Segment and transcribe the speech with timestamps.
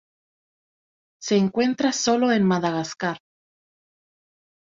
[1.21, 3.19] Se encuentra sólo en Madagascar.